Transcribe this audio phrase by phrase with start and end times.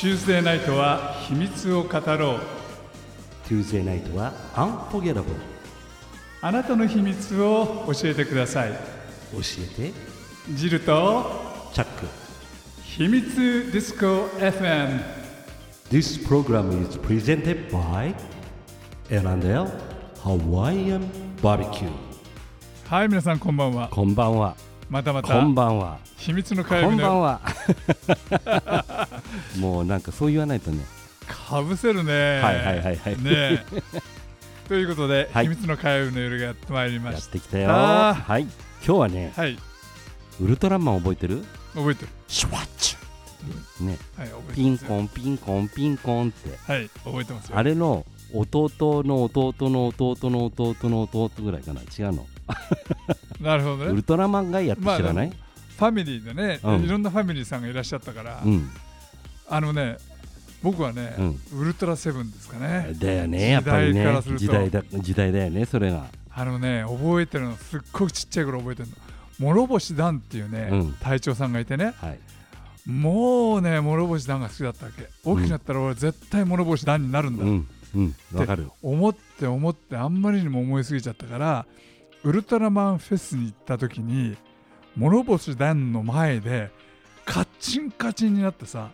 [0.00, 2.40] Tuesday ナイトは秘密を語ろう。
[3.46, 5.24] Tuesday ナイトは Unforgettable
[6.40, 8.70] あなたの秘密を教えてください。
[8.70, 8.78] 教
[9.78, 9.92] えて。
[10.54, 11.30] ジルと
[11.74, 12.06] チャック。
[12.82, 14.06] 秘密ディスコ
[14.38, 15.02] FM
[15.90, 18.14] This program is presented by
[19.10, 19.70] L&L
[20.22, 21.10] Hawaiian
[21.42, 21.90] Barbecue.
[22.88, 23.90] はい皆さんこんばんは。
[23.90, 24.56] こんばんは。
[24.88, 25.34] またまた。
[25.34, 25.98] こんばんは。
[26.16, 27.40] 秘密の火曜こ日のんばんは
[29.58, 30.84] もうなんかそう言わないとね。
[31.26, 32.40] かぶせるね。
[32.40, 33.22] はいはいはいはい。
[33.22, 33.64] ね。
[34.68, 35.46] ということで、はい。
[35.46, 37.68] 秘密の火曜日の夜がやってまいりまやっしてきたよ。
[37.68, 38.42] はい。
[38.42, 38.50] 今
[38.82, 39.58] 日はねたはい。
[40.40, 41.44] ウルトラマン覚えてる？
[41.74, 42.08] 覚えてる。
[42.28, 42.96] シュワッチ。
[43.80, 43.98] ュね。
[44.16, 46.72] はい覚えてますピンコンピンコンピンコンって。
[46.72, 47.58] はい覚えてますよ。
[47.58, 48.70] あれの弟
[49.04, 51.80] の弟の弟の弟の弟ぐらいかな。
[51.80, 52.26] 違うの？
[53.40, 53.84] なるほどね。
[53.86, 56.84] ウルトラマンガイアって知らない、ファミリーでね、うん。
[56.84, 58.70] いろんなファミリーさんがいらっしゃったから、うん
[59.50, 59.98] あのね
[60.62, 61.40] 僕はね、うん。
[61.60, 62.94] ウルトラセブンですかね。
[62.98, 64.04] だよねやっぱりね。
[64.04, 64.38] 時代からすると。
[64.40, 66.06] 時代だ時代だよねそれが。
[66.32, 68.94] あのね覚えてるのすっごくちっちゃい頃覚えてるの。
[69.38, 70.92] 諸星団っていうね、うん。
[71.00, 71.94] 隊長さんがいてね。
[71.96, 72.18] はい。
[72.90, 75.08] もうね諸星団が好きだったわけ。
[75.24, 78.14] 大きくなったら俺絶対諸星団になるんだ、うんうん。
[78.34, 81.66] わかる思って思ってあんまりにも思いすぎちゃったから
[82.22, 84.36] ウルトラマンフェスに行った時に
[84.96, 86.70] 諸星団の前で
[87.30, 88.90] カッチンカチンになってさ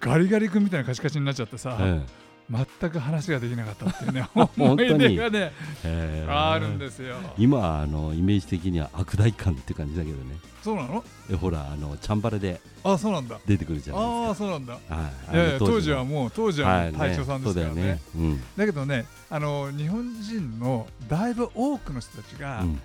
[0.00, 1.76] ガリガリ君みたいなカチカチになっちゃってさ、
[2.50, 4.86] 全く話ができなかったっていうね 思に。
[4.86, 5.52] い出がね
[6.26, 7.16] あるんですよ。
[7.36, 10.36] 今はあのイメージ的には悪大感って感じだけどね。
[10.64, 11.04] そうなの？
[11.30, 13.38] えほらあのチャンバラであそうなんだ。
[13.46, 14.74] 出てくるじゃないああそうなんだ。
[14.76, 15.34] ですかはい。
[15.34, 15.66] いやいやあの。
[15.66, 18.00] 当時はのもう当時ははいもう隊長さんですからね,、そうだよね。
[18.16, 18.40] うん。
[18.56, 22.80] だけどねあの日本人のだいぶ多くの人たちが、うん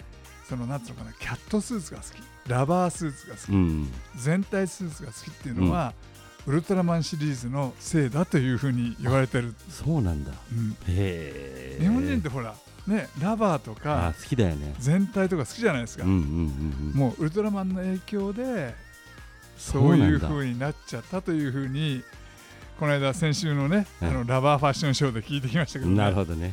[0.47, 2.07] そのなんつうのかなキャットスーツが好き
[2.47, 3.87] ラバースーツが好き、うん。
[4.15, 5.93] 全体スーツが好きっていうのは、
[6.45, 10.31] ウルトラマンシリーズのせいだというふうに言われてる、そうなんだ。
[10.51, 10.71] うん。
[10.71, 11.77] へえ。
[11.81, 12.53] 日本人ってほら
[12.87, 14.75] ねラバーとあか好きだよね。
[14.79, 16.99] 全体とか好きじゃないですか、うんうんうんうん。
[16.99, 18.75] もうウルトラマンの影響で
[19.57, 22.03] そういうふうになっちゃったというふうに
[22.79, 26.47] この間先週のね、うんあのラバーファッションショーで聞いてきましたけど、ね、なるほどね。
[26.47, 26.51] へ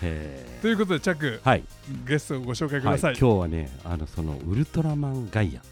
[0.00, 1.64] ということでチャックはい。
[2.06, 5.62] ゲストをご紹介くはい、ださい、今日はねあのそのウルトラマンガイア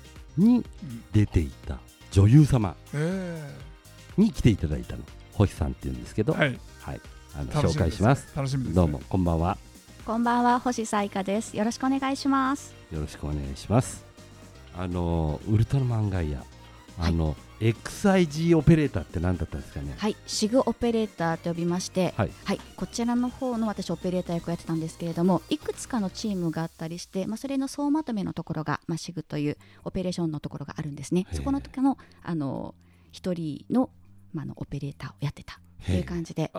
[0.41, 0.65] にうん
[1.13, 1.79] 出ていた
[2.11, 3.51] 女優様え
[4.17, 5.03] に来ていただいたの。
[5.35, 6.59] 星さんっていうんですけど、ーはい。
[6.81, 7.01] はい。
[7.35, 8.27] あの紹介します。
[8.35, 9.59] 楽しみです、ね、どうもこんばんは。
[10.07, 11.57] こんばんは星彩香です。
[11.57, 12.75] よろしくお願いします。
[12.91, 14.05] よろしくお願いします。
[14.77, 16.43] あのウルトラマンガイア。
[16.99, 19.95] あの、XIG オペレーターって何だったんですかね？
[19.97, 22.31] はい、シグオペレーターと呼びまして、はい。
[22.77, 31.27] こちらの方の私オペレーター役をやってたんですけれども、いくつかのチームがあったりして、まあそれの総まとめのところが、まあシグというオペレーションのところがあるんですね。
[31.33, 32.75] そこの時のあの
[33.13, 33.89] 一人の
[34.35, 36.53] まああのオペレーターをやってたという感じで、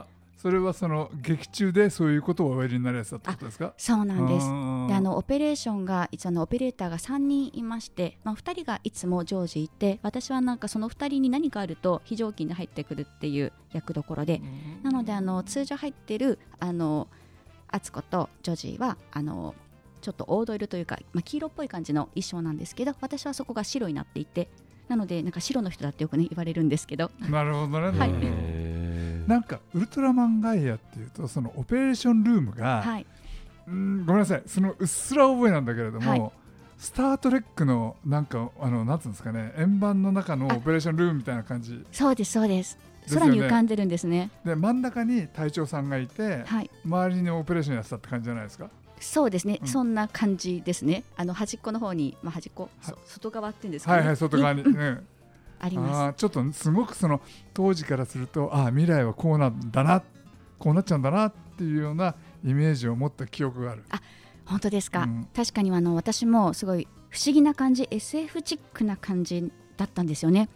[0.47, 3.73] それはその劇中でそういうことをおやりになるやつだったことですか？
[3.75, 4.45] そうなんです。
[4.45, 4.49] す
[4.87, 14.41] であのオペレーションが一応あのオペレーターが3人いまして、まあ、2人がいつも常時いて私はなんかその2人に何かあると非常勤で入ってくるっていう役どころで
[14.83, 17.09] なのであの通常入ってるあの
[17.67, 19.53] 敦子とジョジーはあの
[19.99, 24.47] ちょっと黄土色というか、まあ、黄色っぽい感じの衣装なんですけど私はそこが白になっていて
[24.87, 27.11] なのでなんか白の人だってよくね言われるんですけど。
[27.19, 28.66] なるほどね、はい
[29.27, 33.05] なんかウルトラマンガイアっていうとそのオペレーションルームが、はい。
[33.67, 36.31] うんごめんなさいそのうっすら覚えなんだけれども、はい。
[36.77, 42.77] スター・トレックのなんかあのなんつうんですかね円盤の中のあオペレーションルームみたいな感じそうですそうです。
[43.13, 44.29] 空に浮かんでるんですね。
[44.45, 46.69] で真ん中に隊長さんがいて、はい。
[46.85, 48.69] 周りにオペレーションやってたって感じじゃないですか？
[48.99, 49.67] そうですね、うん。
[49.67, 51.03] そんな感じですね。
[51.15, 54.73] あの端っこの方に、まあ、端っこ、そ外側っていうんですか、ね、はいはい外側に、うん。
[54.73, 55.01] ね
[55.59, 56.15] あります。
[56.17, 57.21] ちょっとすごくその
[57.53, 60.03] 当時からするとあー未来はこうなんだな
[60.59, 63.83] こうなっちゃうんだなっていうようなイメージを持った記憶がある。
[64.45, 65.27] 本当ですか、うん。
[65.35, 70.49] 確かにあの私もすごい不思議な感じ SF チックな感じだったんですよね。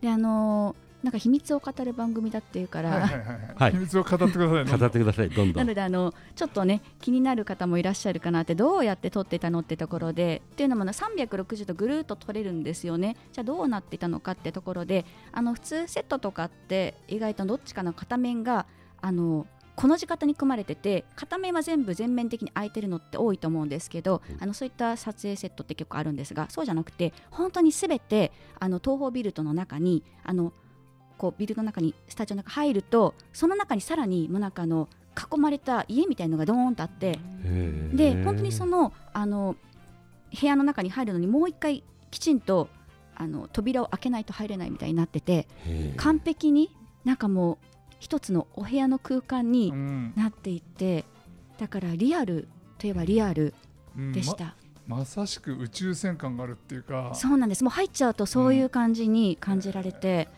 [0.00, 3.38] であのーなんか秘密を語る番組だっていうから、はいはいはい、はい。
[3.54, 3.72] はい。
[3.72, 13.16] 秘密を語ってくださいね語ってくださいどんどなんのであのちょっとね気になる方もいらっしゃるかなってどうやって撮ってたのってところでっていうのもね360度ぐるっと撮れるんですよね。
[13.32, 18.66] じゃあどうなってたのかってところであの普通セットとかって意外とどっちかの片面が
[19.00, 19.46] あの
[19.78, 30.52] この字型に組まれてて片面は全部全面的に空いてるのって多いと思うんですけど、あのそういった撮影セットって結構あるんですがそうじゃなくて本当にすべてあの東宝ビルドの中にあの
[31.18, 37.18] こうビルの中にスタジオの中入るとその中にさらにもうなんかあの囲まれた家みたいのがドーンとあって
[37.92, 39.56] で本当にそのあの
[40.38, 42.68] 部屋の中に入るのにもう一回きちんと
[43.16, 45.48] あの扉を開けないと入れないみたいになってて
[45.96, 46.70] 完璧に
[47.04, 47.68] なんかもう
[47.98, 50.12] 一つのお部屋の空間にうん。
[50.16, 51.04] なっていて
[51.58, 52.48] だからリアル
[52.78, 53.54] といえばリアル
[53.96, 54.12] うん。
[54.12, 54.54] でした、
[54.86, 57.12] ままさしく宇宙船感があるっていうか。
[57.14, 57.64] そうなんです。
[57.64, 60.28] もう入っちゃうとそういう感じに感じられて、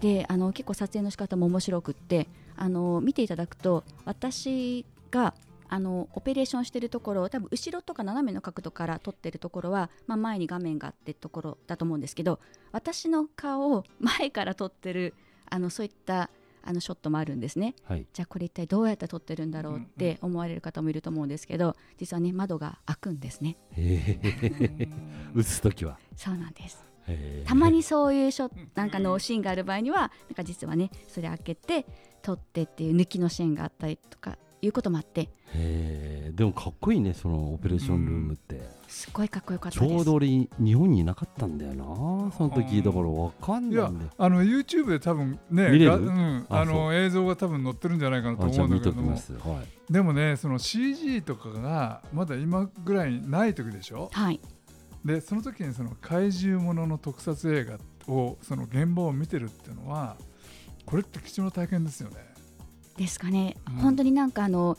[0.00, 5.34] であの結構撮影の仕方も面白くってあの見ていただくと私が
[5.68, 12.40] あのオペレーションしてるところ多分後ろとか斜めの角度から撮ってるところは、まあ、前に画面があってところだと思うんですけど
[12.72, 15.14] 私の顔を 前から撮ってる
[15.50, 16.30] あのそういった
[16.62, 17.74] あのショットもあるんですね。
[17.84, 18.04] はい。
[18.12, 23.56] じゃあこれ一体どうやって撮ってるんだろうって思われる方もいると思うんですけど実はね窓が開くんですね。
[23.72, 24.88] へえ
[25.34, 25.98] 打つ時は。
[26.16, 26.87] そうなんです
[27.44, 31.86] たまにそういうショなんかのシーンがある場合にはなんか実はねそれ開けて
[32.22, 35.28] 撮ってっていう抜きのシーンがあったりとかいうこともあって。
[35.54, 36.36] へー。
[36.36, 39.94] でもかっこいいねそのオペレーションルームって、すごいかっこよかったちです。
[39.94, 41.84] ょうど俺日本にいなかったんだよな
[42.32, 44.10] その時だからわかんいやないんだよ。
[44.18, 45.90] あの YouTube で多分ね見れる？
[45.90, 49.12] がうん、ああの映像が多分載ってるんじゃないかなと思うんだけれども。
[49.12, 49.92] はい。
[49.92, 54.10] でもねその CG とかがまだ今ぐらいない時でしょ？
[54.12, 54.40] はい
[55.04, 57.78] でその時にその怪獣ものの特撮映画
[58.12, 60.16] をその現場を見てるっていうのは
[60.84, 62.16] これって貴重な体験ですよね。
[62.96, 64.76] ですかね、うん本当になんかあの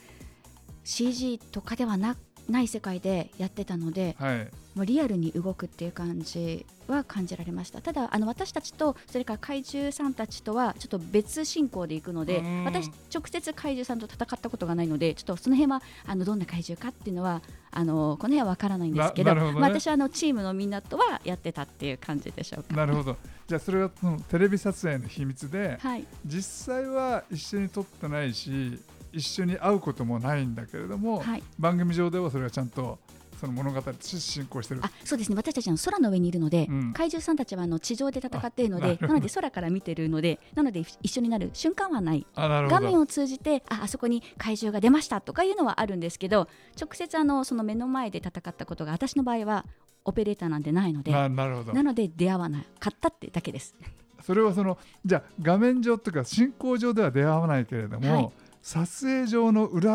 [0.84, 2.16] CG とかではな
[2.50, 4.48] ない世界でやってたのではい。
[4.76, 7.82] もうリアルに動くっていう感じは感じられました。
[7.82, 12.64] ただあの私たちとそれから怪獣さんたちとはちょっと別進行で行くのでうん。
[12.66, 17.42] 私直接怪獣さんと戦ったことがないのでちょっとその辺はあのどんな怪獣かっていうのは
[17.72, 19.42] あのこの辺は分からないんですけどね。
[19.54, 22.76] まあ、私はあのチームのみんなとはやってたっていう感じでしょうか。
[22.76, 23.18] なるほど。
[23.48, 28.80] じゃあそれはそのテレビ撮影の秘密ではい、実際は一緒に撮ってないし
[29.12, 33.00] 一緒に会うこともないんだけれども、はい、番組上ではそれがちゃんと
[33.40, 34.82] その物語として進行してる。
[34.84, 35.36] あそうですね。
[35.36, 36.94] 私たちは空の上にいるので、うん。
[36.94, 42.26] 怪獣さんたちはあの地上で戦っているのでなので空から見てるのでなので一緒になる瞬間はない。
[42.36, 49.66] 画面を通じてああそこに怪獣が出ましたとかいうのはあるんですけど直接あのその目の前で戦ったことが私の場合は
[50.04, 51.74] オペレーターなんでないのでななるほど。
[51.74, 53.74] なので出会わなかったってだけです。
[54.22, 58.30] それはそのじゃあ画面上というか進行上では出会わないけれども、はい
[58.62, 59.92] 撮影上の裏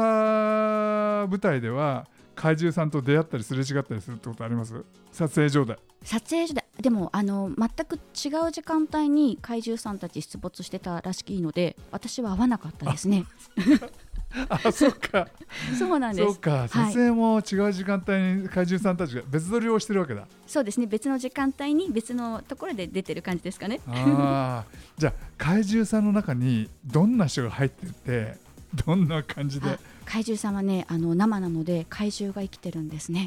[1.28, 4.84] 舞台では怪獣さんと出会ったりすれ違ったりするってことあります？
[5.12, 5.78] 撮影上で。
[6.02, 6.64] 撮影所で。
[6.80, 13.24] でもあの全く違う時間帯に怪獣さんたち出没してたらしきいので私は会わなかったですね。
[14.48, 15.28] あそうか。
[15.78, 16.26] そうなんです。
[16.26, 16.66] そうか。
[16.66, 20.86] 撮影も違う時間帯に怪獣さんたちが別撮りをしてるわけだ、そうですね。
[20.88, 23.80] 別の時間帯に別のところで出てる感じですかね。
[23.86, 25.00] あー。
[25.00, 28.43] じゃあ怪獣さんの中にどんな人が入ってて
[28.74, 29.70] どんな感じで？
[29.70, 33.26] あ怪獣さんはねあの生なので怪獣が生きてるんですね。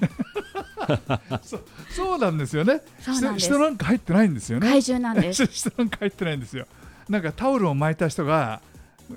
[1.44, 1.60] そ
[1.90, 2.82] そうなんですよね。
[3.00, 3.46] そうなんです。
[3.48, 4.68] 人人なんか入ってないんですよね。
[4.70, 5.46] 怪獣なんです。
[5.48, 6.68] 人なんか入ってないんですよ。
[7.10, 8.62] なんかタオルを巻いた人が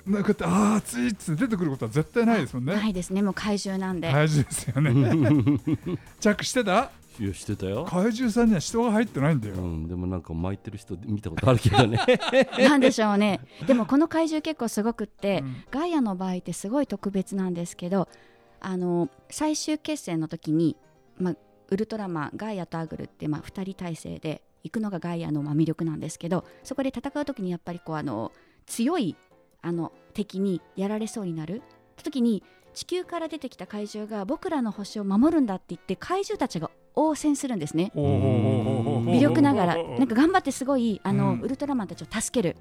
[0.07, 2.73] なんかああ暑いっつって出てくることは絶対ないですもんね。
[2.75, 3.21] ないですね。
[3.21, 4.11] もう怪獣なんで。
[4.11, 4.91] 怪獣ですよね。
[6.19, 6.83] チャックしてた？
[6.83, 6.89] い
[7.19, 11.99] やしてたよ、怪獣さんには人が入ってないんだよ、うん、でもなんか巻いてる人見たことあるけどね。
[12.59, 13.41] なんでしょうね。
[13.67, 15.55] でもこの怪獣結構すごくって、うん。
[15.71, 18.07] ガイアの場合ってすごい特別なんですけど、
[18.59, 20.77] あの最終決戦の時に、
[21.17, 21.35] まあ、
[21.69, 28.31] ウルトラマンガイアとアグルってまあ2人体制で行くのがガイアのまあ魅力なんですけど、そこで戦う時にやっぱりこうあの
[28.65, 29.15] 強い
[29.61, 31.61] あの敵にやられそうになる。
[32.03, 37.91] 時に地球から出てきた怪獣が僕らの星を守るんだって言って怪獣たちが応戦するんですね。
[37.95, 39.75] 微力ながら。
[39.97, 41.41] なんか頑張ってすごいあの、うん。
[41.41, 42.57] ウルトラマンたちを助ける。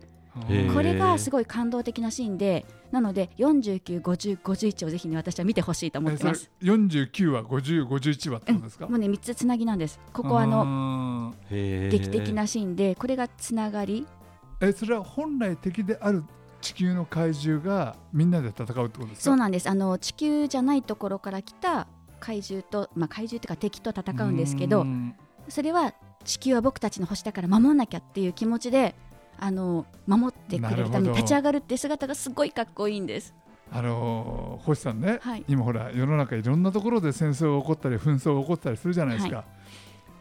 [0.72, 6.48] これがすごい感動的なシーンでなので49、50、51をぜひね私は見てほしいと思ってます。
[6.62, 9.98] 49は50、51はってことですか、もうね3つつなぎなんです。
[10.12, 14.06] ここはあの劇的なシーンでこれがつながり。
[14.60, 16.22] えそれは本来敵である
[16.60, 19.22] 地球の怪獣がみんなで戦うってことですか？
[19.22, 19.68] そうなんです。
[19.68, 21.88] あの地球じゃないところから来た
[22.20, 25.14] 怪獣と、まあ、怪獣というか敵と戦うんですけどうん。
[25.48, 28.94] それは地球は僕たちの星だから守んなきゃっていう気持ちで
[29.38, 33.34] あの守ってくれるために立ち上がるって姿がすごいかっこいいんです。
[33.72, 35.44] あのー星さんね、はい。
[35.48, 39.44] 今ほら世の中いろんなところで戦争が起こったり紛争が起こったりするじゃないですか、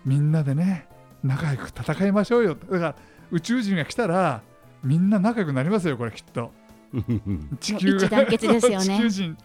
[0.05, 0.87] みんなでね
[1.23, 2.55] 仲良く戦いましょうよ。
[2.55, 2.95] だから
[3.31, 4.41] 宇宙人が来たら
[4.83, 6.51] みんな仲良くなりますよこれきっと。
[7.59, 9.09] 地球が一致団結ですよね。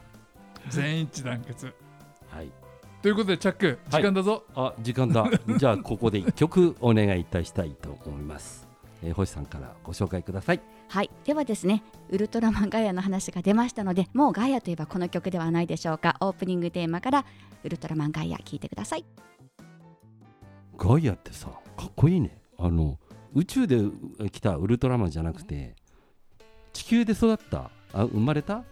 [0.70, 1.66] 全員一致団結。
[1.66, 1.74] はい
[3.04, 5.28] ということでチャック時間だぞ、あ時間だ。
[5.58, 8.66] じゃあここで一曲お願いいたしたいと思います、
[9.02, 10.62] えー、星さんからご紹介ください。
[10.88, 16.16] はい、ではですね、ウルトラマンガイアの話が出ましたので、もうガイアといえばこの曲ではないでしょうか。
[16.22, 17.26] オープニングテーマから
[17.62, 19.04] ウルトラマンガイア聞いてください。
[20.78, 22.38] ガイアってさかっこいいね。
[22.56, 22.98] あの
[23.34, 23.82] 宇宙で
[24.32, 25.76] 来たウルトラマンじゃなくて
[26.72, 27.70] 地球で育った？
[27.92, 28.64] あ生まれた？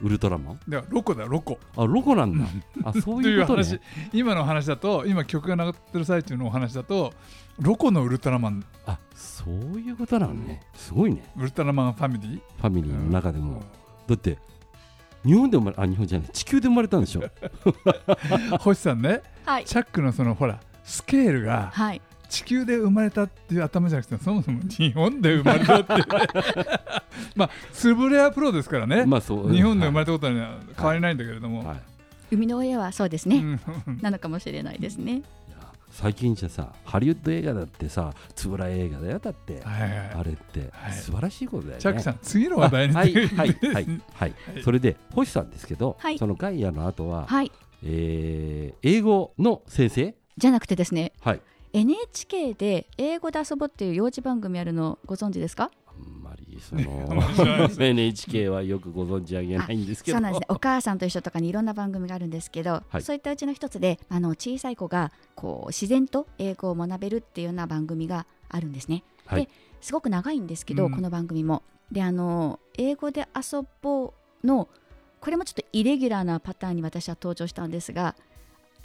[0.00, 0.60] ウルトラマン？
[0.68, 1.58] だからロコだよロコ。
[1.76, 2.44] あロコなんだ。
[2.84, 3.72] あそうといこというう話。
[3.74, 3.80] ね
[4.12, 7.12] 今の話だと今曲が流ってる最中のお話だと
[7.60, 8.64] ロコのウルトラマン。
[8.86, 10.62] あそういうことなのね。
[10.74, 11.22] すごいね。
[11.36, 13.60] ウルトラマンファミリファミリーーの中でも、うん。
[13.60, 14.38] だって
[15.24, 16.28] 日本で生まれあ日本じゃない。
[16.30, 17.22] 地球で生まれたんでしょ。
[18.60, 19.22] 星さんね。
[19.44, 19.64] はい。
[19.64, 26.04] チャックのそのほらスケールがはい地球で生まれたっていう頭じゃなくてそもそも日本で生まれたっていう。
[27.34, 31.80] まあつぶれやプロですからね、まあそう日本で生まれれたことには変わりないんだけれども、はい。
[32.30, 33.60] 生みの親はそうですね、うん。
[34.00, 35.22] なのかもしれないですね。
[35.90, 40.10] 最近じゃさハリウッド映画だってさつぶら映画だよだって、はいはいはい。
[40.14, 40.92] あれってはい。
[40.92, 43.14] 素晴らしいことだよね、チャックさん次の話題にあはい。
[43.14, 43.26] はい。
[43.28, 43.56] はい。
[43.62, 44.34] はい、はい。
[44.62, 46.18] それで星さんですけど、はい。
[46.18, 47.50] そのガイアの後は、はい。
[47.82, 50.14] えー英語の先生？
[50.36, 51.12] じゃなくてですね。
[51.20, 51.40] はい
[51.80, 55.70] NHK で英語で遊ぼうっていう幼児番組あるのご存知ですか？
[55.86, 57.08] あんまりその
[57.78, 60.16] NHK はよくご存知あげないんですけど。
[60.16, 60.46] そうなんですね。
[60.48, 63.02] お母さんと一緒とかにいろんな番組があるんですけど、はい。
[63.02, 69.02] そういったうちの一つであの小さい子がこう自然と英語を学べるっていうような番組があるんですね。
[69.26, 69.44] はい。
[69.44, 70.92] ですごく長いんですけど、うん。
[70.92, 71.62] この番組も。
[71.90, 74.68] であの英語で遊ぼうの
[75.20, 78.14] これもちょっとイレギュラーなパターンに私は登場したんですが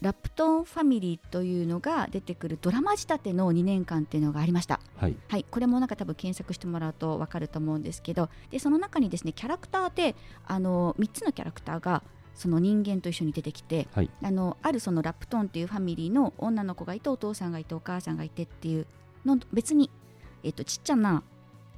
[0.04, 4.82] ラプトンファミリーというのが出てくるドラマ仕立ての2年間っていうのがありました。
[4.98, 5.16] はい。
[5.30, 12.04] はい、これもなんか多分検索してもらうと分かると思うんですけどでその中にですねキャラクターであの3つのキャラクターが
[12.36, 14.10] その人間と一緒に出てきて、はい。
[14.22, 18.86] あのあるそのラプトンっていうファミリーの女の子がいてお父さんがいてお母さんがいてっていう
[19.26, 19.90] の別に、
[20.44, 21.24] えっとちっちゃな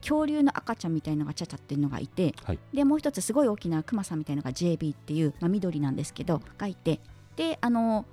[0.02, 2.60] 恐竜の赤ちゃんみたいのがチャチャっていうのがいて、はい。
[2.74, 7.00] でもう一つすごい大きなクマさんみたいのが JB っていう、まあ、緑なんですけどがいて
[7.36, 8.06] であの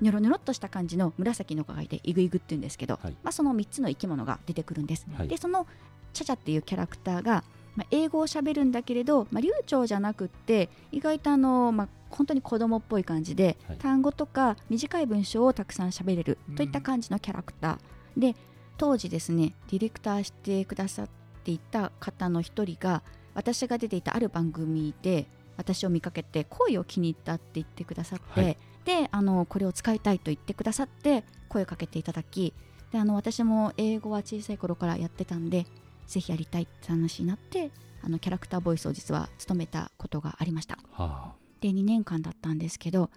[0.00, 3.12] ニョロニョロっとした感じの紫の子がいてイグイグっていうんですけど、はい。
[3.22, 5.06] まあ、その3つの生き物が出てくるんです。
[5.16, 5.28] はい。
[5.28, 5.66] でその
[6.12, 7.44] チャチャっていうキャラクターが、
[7.76, 13.78] まあ、英語をしゃべるんだけれど、まあ、流暢じゃなくって意外とあの、まあ、本当に子供っぽい感じで、はい。
[13.78, 18.36] 単語とか短い文章をたくさんしゃべれるといった感じのキャラクター、で
[18.76, 21.08] 当時ですねディレクターしてくださっ
[21.44, 23.02] ていた方の一人が
[23.34, 32.52] 私が出ていたある番組で私を見かけて声を気に入ったって言ってくださって、はいであのこれを使いたいと言ってくださって声をかけていただき
[32.90, 35.66] であの私も英語は小さい頃からやってたんで
[36.06, 37.70] ぜひやりたいって話になって
[38.02, 40.76] あのキャラクターボイスを実は務めたことがありました。
[40.90, 43.10] はで2年間だったんですけど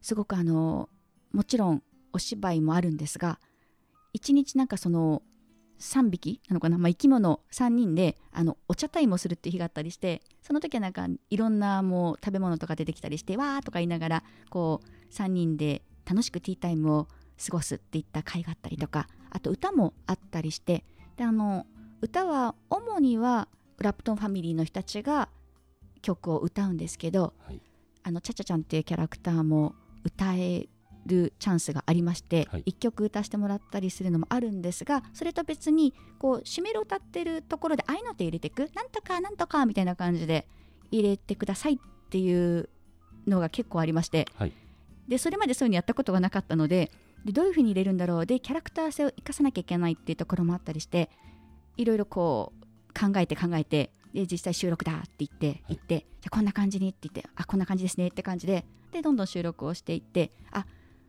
[0.00, 0.88] すごくあの
[1.32, 1.82] もちろん
[2.12, 3.40] お芝居もあるんですが
[4.16, 5.22] 1日なんかその
[5.78, 6.40] 3匹。
[6.48, 20.84] なのかな、まあ、生き物3人であのお茶タイムをするっていう日があったりしてその時はなんかいろんなもう食べ物とか出てきたりしてわーとか言いながらこう3人で楽しくティータイムを過ごすっていった回があったりとかあと歌もあったりして
[21.16, 21.66] であの
[22.00, 25.28] 歌は主にはラプトンファミリーの人たちが
[26.02, 27.60] 曲を歌うんですけどはい
[28.04, 30.66] あのチャチャちゃんっていうキャラクターも歌え
[31.08, 32.62] るチャンスがありまして、はい。
[32.66, 40.46] 一曲歌してもらったりするのもあるんですがそれと別にこう締める歌ってるところで合いの手入れていくなんとかなんとかみたいな感じで
[40.90, 41.78] 入れてくださいっ
[42.10, 42.68] ていう
[43.26, 44.52] のが結構ありまして、はい。
[45.08, 46.92] でそれまでそういうのやったことがなかったので
[47.24, 51.10] でどういうふうに入れるんだろうでキャラクター性を生かさなきゃいけないっていうところもあったりして
[51.76, 60.64] いろいろこう考えて考えてで実際収録だって言って行って、じゃあこんな感じにって言ってあこんな感じですねって感じででどんどん収録をしていってあ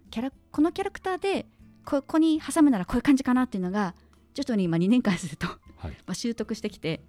[0.10, 1.46] キャラこのキャラクターで
[1.86, 3.96] ここに挟むならこういう感じかなっていうのが
[4.34, 5.48] 徐々に今2年間すると
[5.78, 5.92] はい。
[6.06, 7.02] まあ習得してきて。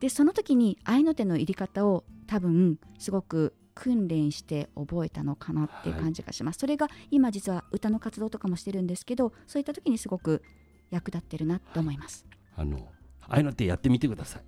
[0.00, 10.42] でその時に合いの手の入り方を多分すごく訓練して覚えたのかなっていう感じがします、それが今実は歌の活動とかもしてるんですけどそういった時にすごく
[10.90, 12.88] 役立ってるなと思います、あの
[13.22, 14.42] ああいうのってやってみてください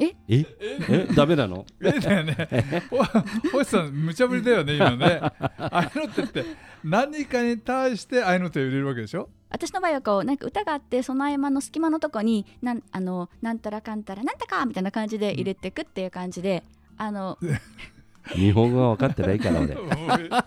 [0.00, 0.16] え？
[0.28, 0.46] え？
[0.88, 1.06] え？
[1.14, 1.64] ダメなの？
[1.80, 2.48] えだよね。
[2.90, 2.98] ほ
[3.52, 5.20] 星さん、無茶ぶりだよね、今ね。
[5.58, 6.44] あの手って、
[6.82, 9.28] 何かに対してあの手を入れるわけでしょ？
[9.50, 16.62] 私の場合はこうなんか歌があってその合間の隙間のとこになんあのなんたらかんたらなんたかみたいな感じで入れていくっていう感じで、
[16.96, 17.36] あの
[18.34, 19.76] 日本語は分かってないから俺。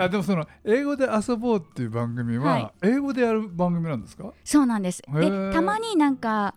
[0.00, 2.72] あでもその英語で遊ぼうっていう番組は、はい。
[2.82, 4.32] 英語でやる番組なんですか？
[4.44, 5.02] そうなんです。
[5.12, 6.54] でたまになんか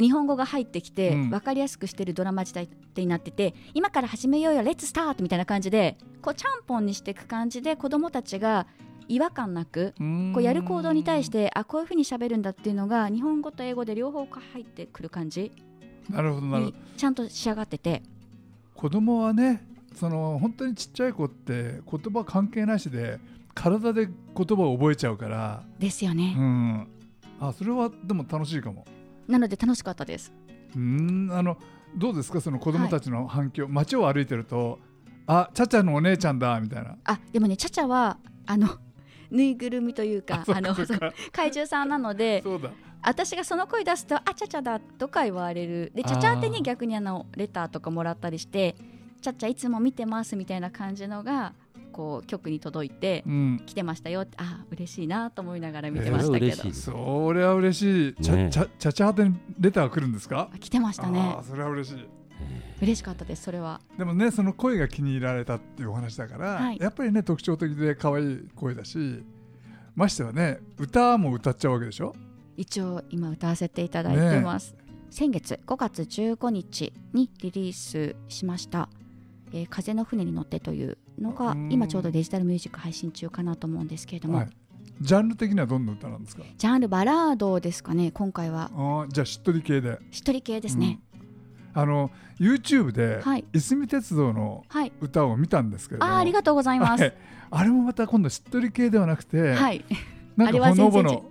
[0.00, 1.30] 日本語が入ってきて、うん。
[1.30, 8.66] 分かりやすくしてるドラマ時代になってて今から始めようよレッツスタートみたいな感じでこうちゃんぽんにしていく感じで子供たちが
[9.08, 9.94] 違和感なく
[10.34, 15.52] こうやる行動に対してあこういうふうに喋るんだっていうのが日本語と英語で両方入ってくる感じ
[16.08, 18.02] なるほどなるほにどちゃんと仕上がってて。
[18.74, 23.18] 子供はねその本当にちっちゃい子って言葉関係なしで
[23.54, 26.34] 体で言葉を覚えちゃうから、ですよね。
[26.38, 26.86] うん、
[27.40, 28.86] あそれはでも楽しいかも
[29.30, 30.32] なので楽しかったです。
[30.76, 31.56] うんあの
[31.96, 32.40] どうですか？
[32.40, 34.78] その子供たちの反響、街を歩いてると
[35.26, 36.96] あちゃちゃのお姉ちゃんだみたいな。
[37.04, 38.68] あでもねちゃちゃはあの
[39.30, 40.74] ぬいぐるみというかあの
[41.32, 42.42] 怪獣さんなので
[43.02, 45.92] 私がその声出すと「あちゃちゃだ」とか言われる。
[45.94, 48.76] でちゃちゃ宛てに逆にあのレターとかもらったりして
[49.22, 51.54] 「ちゃちゃいつも見てます」みたいな感じのが
[51.90, 53.62] こう局に届いてうん。
[53.66, 58.14] 来てましたよってあ嬉しいなと思いながら見てましたけど、えー嬉しいそれは嬉しい。
[58.22, 60.48] ちゃ、ねちゃちゃちゃ宛てにレターが来るんですか？
[60.54, 61.36] あ来てましたね。
[61.42, 62.06] それは嬉しい。
[62.80, 63.80] 嬉しかったですそれは。
[63.98, 66.78] でもねその声が気に入られたっていうお話だから、はい。
[66.80, 69.22] やっぱりね特徴的で可愛い声だし
[69.94, 72.14] ましてはね歌も歌っちゃうわけでしょ？
[72.56, 74.74] 一応今歌わせていただいてます、
[75.10, 78.88] 先月5月15日にリリースしました
[79.52, 81.72] 「えー風の船に乗って」というのがうん。
[81.72, 84.50] 今ちょうどデジタルミュージック配信中かなと思うんですけれども、はい、
[85.00, 86.42] ジャンル的にはどんな歌なんですか？
[86.56, 88.70] ジャンルバラードですかね今回は。
[88.74, 89.98] あーじゃあしっとり系で。
[90.10, 91.00] しっとり系ですね、
[91.74, 91.82] うん。
[91.82, 93.44] あの YouTube で、はい。
[93.52, 94.92] いすみ鉄道のはい。
[95.00, 96.12] 歌を見たんですけれども。
[96.12, 97.00] あーありがとうございます。
[97.02, 97.14] はい。
[97.52, 99.84] あれもまた今度しっとり系ではなくて、はい、
[100.36, 101.24] なんかほのぼの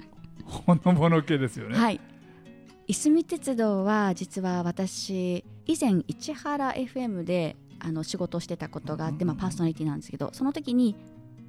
[0.43, 2.01] ほのぼの系ですよね、はい。
[2.87, 10.95] いすみ鉄道は実は私以前市原 FM であの仕事をしてたことがあって、まあ、パーソナリティなんですけどその時に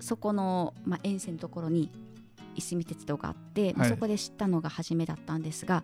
[0.01, 1.91] そこの、まあ、沿線のところに
[2.55, 3.91] いすみ鉄道があって、まあはい。
[3.91, 5.83] そこで知ったのが初めだったんですが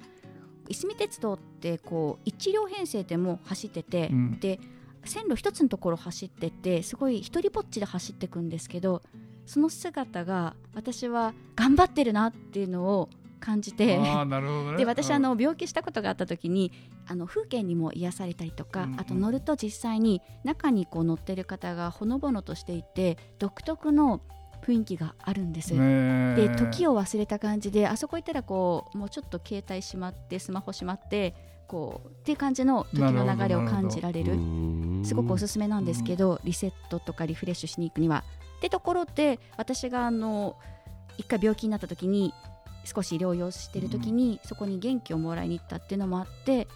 [0.69, 4.41] いすみ鉄道ってこう1両編成でも走ってて、うん。
[4.41, 4.59] で
[5.05, 9.03] 線路一つのところ走っててすごい一人ぼっちで走っていくんですけど
[9.47, 13.09] その姿が私は頑張ってるなっていうのを
[13.41, 13.99] 感じて。
[13.99, 14.79] ああなるほどね。
[14.79, 15.23] で私あうん。
[15.23, 16.73] の病気したことがあった時に
[17.07, 19.01] あの風景にも癒されたりとか、うんうん。
[19.01, 24.21] あと乗ると実際に中にこう乗ってる方がほのぼのとしていて独特の
[24.65, 25.75] 雰囲気があるんです。
[25.75, 31.35] ねで時を忘れた感じであそこ行ったらこうもうちょっと携帯しまってスマホしまって
[31.69, 34.37] こうっていう感じの時の流れを感じられる。
[35.05, 38.25] すごくおすすめなんですけど、リセットとかリフレッシュしに行くには。
[38.59, 40.57] ってところで私があの
[41.19, 42.33] 一回病気になった時に
[42.87, 46.69] 少し療養してる時に、そこに元気をもらいに行ったっていうのもあって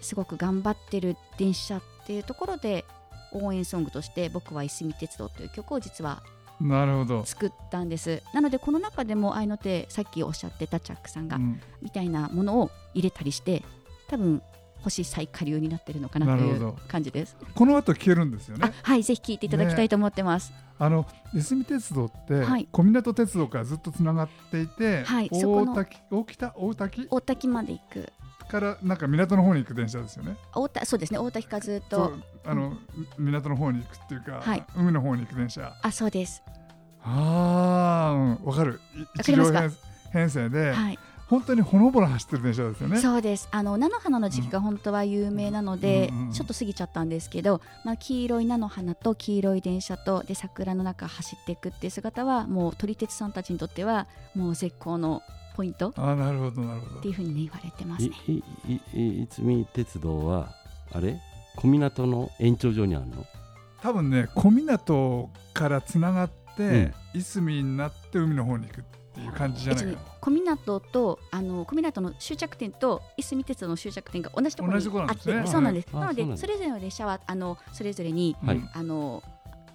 [0.00, 2.84] すごく頑張ってる電車っていうところで
[3.32, 6.22] 応援ソングとして僕はいすみ鉄道という曲を実は
[6.60, 8.22] なるほど、作ったんです。
[8.34, 11.60] なのでこの中でも合いの手さっきおっしゃってたチャックさんが、うん。
[11.82, 13.62] みたいなものを入れたりして
[14.08, 14.42] 多分
[14.82, 17.36] 星最下流になってるのかなという感じです。
[17.54, 20.52] この後聞けるんですよねあはいぜひ聞いていただきたいと思ってます。
[20.78, 27.06] あのいすみ鉄道って、はい小湊鉄道からずっとつながっていて、はい大滝大北大滝？
[27.10, 28.12] 大滝まで行く
[28.48, 30.36] からなんか港の方に行く電車ですよね。
[30.54, 32.12] 大田そうですね大滝からずっと
[32.46, 32.78] あの、
[33.18, 35.74] 港の方に行くっていうか、はい海の方に行く電車。
[35.82, 36.42] あそうです。
[37.02, 38.80] ああ、うんわかる。
[39.18, 39.70] 一両編
[40.12, 42.98] 編成で、はい、本当にほのぼの走ってる電車ですよね。
[43.00, 55.22] そうですあの菜の花の時期が本当は有名なので、うんうんうんちょっと過ぎちゃったんですけど、まあ、黄色い菜の花と黄色い電車とで桜の中走っていくっていう姿はもう撮り鉄さんたちにとってはもう絶好の
[55.56, 57.14] ポイントっああ、なるほどなるほどていう。
[57.14, 58.16] ふうに、ね、言われてますいね。
[58.28, 58.32] い
[58.66, 60.54] いいいつみ鉄道は
[60.92, 61.18] あれ？
[61.56, 63.24] 小湊の延長上にあるの？
[63.82, 68.84] 多分ね、小湊からつながって、いすみになって海の方に行く
[69.18, 69.98] っていう感じじゃないかな。
[70.20, 75.52] 小湊とあの小湊の終着点といすみ鉄道の終着点が同じところ同じところにあって、なんですね。
[75.52, 75.88] そうなんです。
[75.92, 78.56] あなのでそれぞれの列車はあのそれぞれにはい。
[78.56, 79.22] うんあの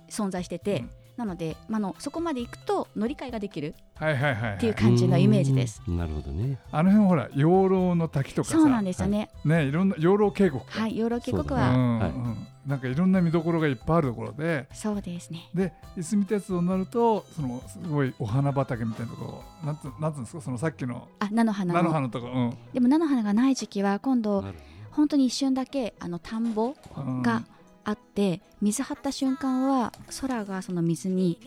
[0.09, 0.89] 存在してて、うん
[1.23, 4.57] なので、まあ、あのそこまで行くと乗り換えができるはいはいはい、はい。
[4.57, 5.81] っていう感じのイメージです。
[5.87, 6.57] なるほどね。
[6.71, 8.55] あの辺ほら養老の滝とかさ。
[8.57, 9.29] そうなんですよね。
[9.45, 10.81] ねいろんな養老渓谷か。
[10.81, 14.67] はい、養老渓谷は、はいうんなんかいろんな見どころがいっぱいあるところで。
[14.73, 15.49] そうですね。
[15.53, 20.41] でいすみ鉄道になるとそのすごいお花畑みたいなところなんつなんつうんですか？
[20.41, 21.93] そのさっきのあ、菜の花菜のの。
[21.93, 24.45] 花のところ、でも菜の花がない時期は今度
[24.91, 27.43] 本当に一瞬だけあの田んぼうん、が
[27.85, 29.91] あって、水張った瞬間は
[30.21, 31.39] 空がその水に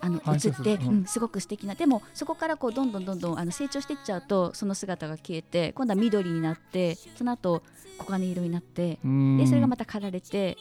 [0.00, 1.74] あの反映って、射すごく素敵な。
[1.76, 7.62] でもそこからこうどんどんどんどんあの成長していっちゃうとその姿が消えて今度は緑になってその後
[8.00, 9.38] 黄金色になってうん。
[9.38, 10.56] でそれがまた刈られて、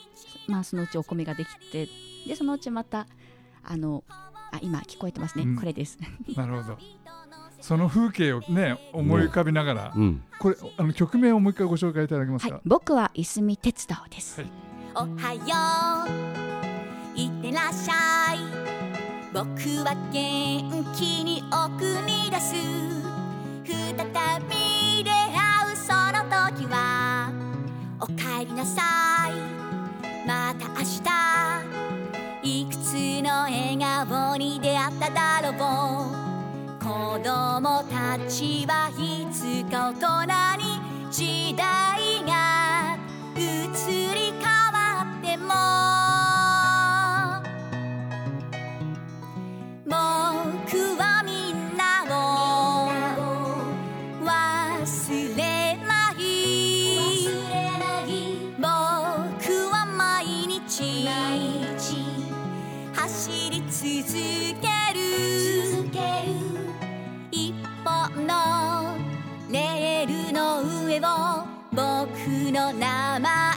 [0.47, 1.87] まあ、そのうちお米ができて
[2.27, 3.07] でそのうちまた
[3.63, 5.55] あのあ今聞こえてますね、うん。
[5.55, 5.97] これです。
[6.35, 6.77] なるほど。
[7.61, 10.23] その風景をね思い浮かびながら、うん。
[10.39, 12.61] これあの曲名をもう一回ご紹介いただけますか、はい。
[12.65, 15.41] 僕はいすみ鉄道です、はいおはよ
[17.15, 17.17] う。
[17.17, 18.39] いってらっしゃい
[19.33, 19.43] 僕
[19.85, 22.55] は元気に送り出す。
[23.65, 23.93] 再
[24.49, 27.31] び出会うその時は
[28.01, 28.81] おかえりなさ
[29.29, 29.31] い。
[30.27, 35.53] また明日いくつの笑顔に出会っただろう。
[36.83, 36.85] 子
[37.23, 42.50] 供たちはいつか大人に時代が
[49.85, 49.95] も
[50.65, 52.91] 僕はみんなを
[54.23, 56.19] 忘れない
[58.57, 58.65] 僕
[59.69, 61.07] は毎日
[62.93, 63.81] 走り続
[64.61, 64.99] ける。
[67.31, 68.31] 一本の
[69.49, 71.03] レールの上を
[71.71, 72.17] 僕
[72.51, 73.50] の名前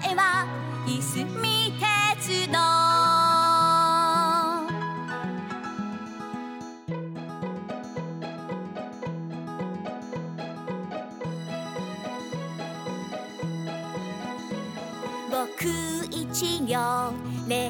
[16.65, 17.13] 一両
[17.47, 17.69] レ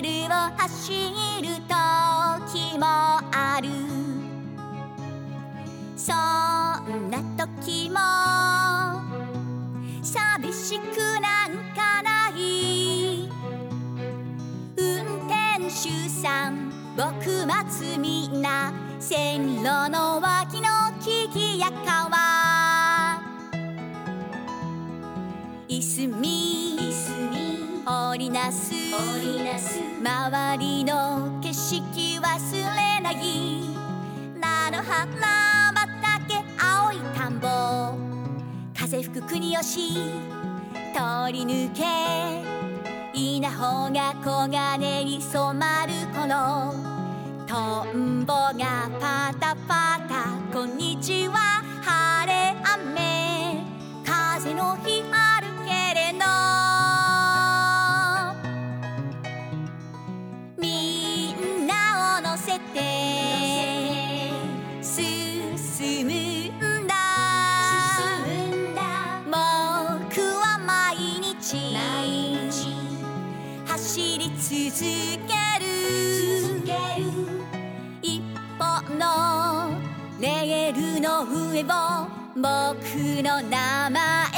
[0.00, 0.92] ルを走
[1.42, 3.68] る時もある。
[5.96, 7.98] そんな時も
[10.04, 10.84] 寂しく
[11.20, 13.28] なんかない。
[14.76, 14.86] 運
[15.26, 18.72] 転手さん僕待つみんな。
[19.00, 21.97] 線路の脇の木々や川。
[30.00, 33.62] 周りの景色忘れない。
[34.38, 37.48] 菜の花畑青い田んぼ。
[38.78, 39.94] 風吹く国吉。
[40.94, 41.84] 通り抜け。
[43.14, 46.74] 稲穂が黄金に染まる頃
[47.46, 50.28] トンボがパタパタ。
[50.52, 51.47] こんにちは。
[73.78, 74.80] 走り続
[75.26, 75.66] ける。
[78.02, 78.22] 一
[78.58, 79.04] 本の
[80.20, 81.64] レールの上を
[82.36, 82.42] 僕
[83.22, 84.37] の名前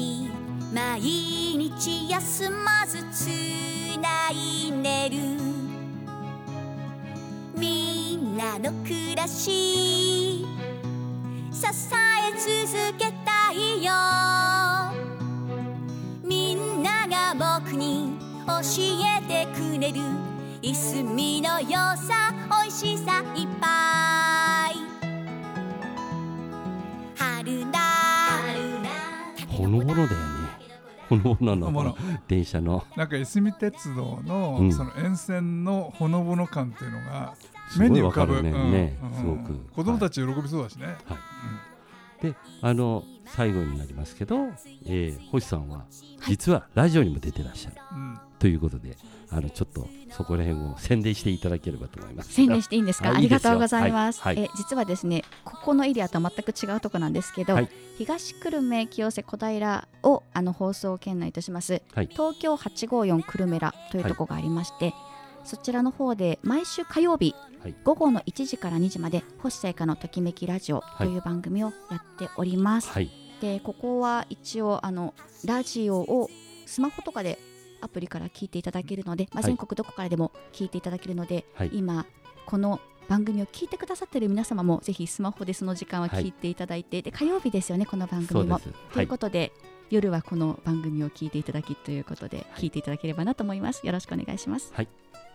[0.00, 0.30] 駅
[0.72, 3.26] 毎日休まずつ
[4.00, 5.16] ないでる。
[7.54, 10.46] みんなの暮らし
[11.52, 13.92] 支え続けたいよ。
[16.24, 18.52] みんなが僕に教
[19.18, 20.00] えてくれる。
[20.62, 24.29] いすみの良さ美味しさいっぱい。
[29.90, 30.26] ほのぼのだよね。
[31.08, 31.96] ほのぼのの
[32.28, 32.84] 電車の。
[32.96, 34.72] なんかいすみ鉄道の,、うん。
[34.72, 37.34] その沿線のほのぼの感っていうのが
[37.78, 40.96] 目に浮かぶわかるねうんねうんすごく子供たち喜びそうだしね、
[42.22, 44.48] であの最後になりますけど、
[44.86, 45.84] えー、星さんは
[46.26, 47.76] 実はラジオにも出てらっしゃる。
[47.92, 48.18] うん。
[48.38, 48.96] ということで
[49.30, 52.32] あのちょっとそこら辺を宣伝していただければと思います。
[52.32, 54.36] 宣伝していいんですか、はいありがとうございます、はい。
[54.36, 54.44] はい。
[54.44, 57.68] え実はですねここのエリアとは全く違うところなんですけど、はい。
[57.98, 62.08] 東久留米清瀬小平をあの放送圏内とします、はい。
[62.10, 64.94] 東京854久留米らというところがありまして、
[65.44, 67.74] そちらの方で毎週火曜日、はい。
[67.84, 73.10] 午後の1時から2時まで星彩花のときめきラジオという番組をやっております、はい。
[73.40, 76.28] でここは一応あのラジオを
[76.66, 77.38] スマホとかで
[77.80, 79.44] アプリから聞いていただけるので、まあ、はい。
[79.44, 81.70] 全国どこからでも聞いていただけるので、はい。
[81.72, 82.06] 今
[82.46, 86.24] この番組を聞いてくださっている皆様もぜひスマホでその時間ははい。
[86.24, 88.58] 聞いていただいて、で火曜日ですよねこの番組も。
[88.58, 89.04] とはい。
[89.04, 89.52] いうことで、
[89.90, 93.84] 夜はこの番組を聞いていただきということで、聞いていただければなと思います。
[93.84, 94.72] よろしくお願いします。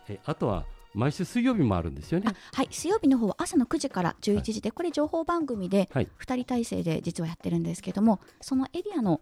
[0.07, 2.25] えあとは毎週水曜日もあるんですよね。
[2.27, 6.07] あはい、水曜日の方は朝の9時から11時で、これ情報番組ではい。
[6.19, 9.21] 2人体制で実はやってるんですけどもそのエリアの、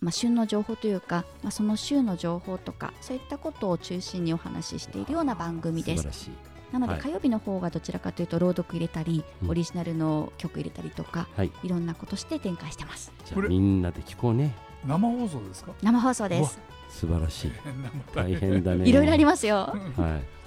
[0.00, 6.02] まあ、旬の情報というか、まあ、その週の情報とかそういったことを中心にお話ししているような番組です。
[6.02, 6.30] 素晴らしい。
[6.72, 7.02] なのではい。
[7.02, 9.50] 火曜日の方がどちらかというと朗読入れたり、うん。
[9.50, 11.52] オリジナルの曲入れたりとか、はい。
[11.62, 13.12] いろんなことして展開してます。
[13.26, 14.54] じゃみんなで聞こうね。
[14.86, 15.72] 生放送ですか？
[15.82, 16.58] 生放送です。
[16.88, 17.52] 素晴らしい。
[18.14, 18.84] 大大変だね。
[18.88, 19.56] いろいろありますよ。
[19.56, 19.74] は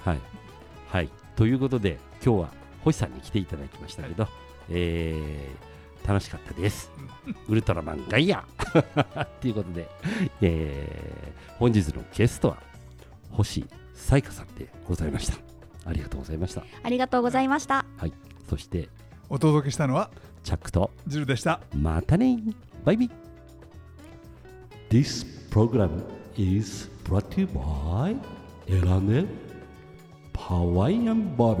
[0.04, 0.20] いはい
[0.88, 1.10] はい。
[1.36, 2.48] ということで今日は
[2.84, 4.28] 星さんに来ていただきましたけど、
[4.70, 6.92] えー楽しかったです。
[7.48, 8.44] ウルトラマンガイア。
[9.42, 9.88] ということで、
[10.40, 12.58] えー本日のゲストは
[13.30, 15.38] 星彩香さんでございました。
[15.84, 16.64] ありがとうございました。
[16.82, 17.84] ありがとうございました。
[17.96, 18.12] はい、
[18.48, 18.88] そして
[19.28, 20.10] お届けしたのは
[20.44, 21.60] チャックとジルでした。
[21.74, 22.38] またね。
[22.84, 23.10] バイビー。
[24.90, 25.90] This program
[26.36, 28.16] is brought to you by
[28.68, 29.24] エラネ
[30.46, 31.56] ハワイアンバ